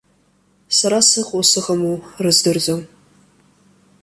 [0.77, 1.93] Сара сыҟоу сыҟаму
[2.23, 2.81] рыздырӡом.